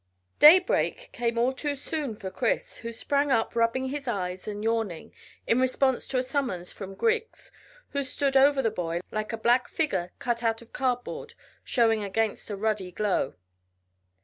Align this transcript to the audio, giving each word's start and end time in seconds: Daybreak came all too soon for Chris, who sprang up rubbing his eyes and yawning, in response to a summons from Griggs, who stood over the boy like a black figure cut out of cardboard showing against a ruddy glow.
Daybreak 0.39 1.09
came 1.11 1.37
all 1.37 1.53
too 1.53 1.75
soon 1.75 2.15
for 2.15 2.31
Chris, 2.31 2.77
who 2.77 2.91
sprang 2.91 3.29
up 3.31 3.55
rubbing 3.55 3.89
his 3.89 4.07
eyes 4.07 4.47
and 4.47 4.63
yawning, 4.63 5.13
in 5.45 5.59
response 5.59 6.07
to 6.07 6.17
a 6.17 6.23
summons 6.23 6.71
from 6.71 6.95
Griggs, 6.95 7.51
who 7.89 8.01
stood 8.01 8.35
over 8.35 8.63
the 8.63 8.71
boy 8.71 9.01
like 9.11 9.31
a 9.31 9.37
black 9.37 9.67
figure 9.69 10.11
cut 10.17 10.41
out 10.41 10.59
of 10.59 10.73
cardboard 10.73 11.35
showing 11.63 12.03
against 12.03 12.49
a 12.49 12.55
ruddy 12.57 12.91
glow. 12.91 13.35